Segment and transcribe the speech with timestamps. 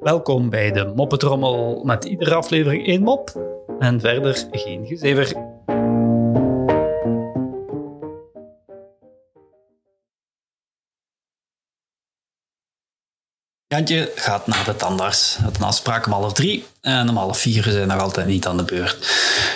[0.00, 3.32] Welkom bij de Moppetrommel met iedere aflevering één mop
[3.78, 5.52] en verder geen gezever.
[13.66, 15.36] Jantje gaat naar de tandarts.
[15.36, 18.56] Het een afspraak om half drie en om half vier zijn nog altijd niet aan
[18.56, 19.06] de beurt.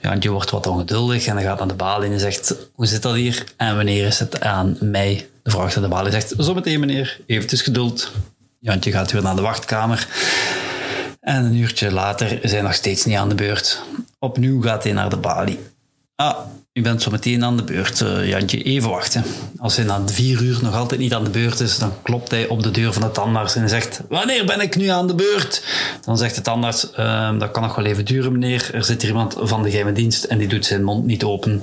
[0.00, 3.14] Jantje wordt wat ongeduldig en dan gaat naar de balie en zegt hoe zit dat
[3.14, 5.31] hier en wanneer is het aan mij?
[5.42, 8.12] De aan de balie zegt zometeen meneer, eventjes geduld.
[8.58, 10.08] Jantje gaat weer naar de wachtkamer
[11.20, 13.82] en een uurtje later hij nog steeds niet aan de beurt.
[14.18, 15.58] Opnieuw gaat hij naar de balie.
[16.16, 16.36] Ah,
[16.72, 18.62] u bent zo meteen aan de beurt, uh, Jantje.
[18.62, 19.24] Even wachten.
[19.58, 22.48] Als hij na vier uur nog altijd niet aan de beurt is, dan klopt hij
[22.48, 25.64] op de deur van de tandarts en zegt: Wanneer ben ik nu aan de beurt?
[26.04, 28.70] Dan zegt de tandarts: uh, Dat kan nog wel even duren, meneer.
[28.74, 31.62] Er zit hier iemand van de geheime dienst en die doet zijn mond niet open.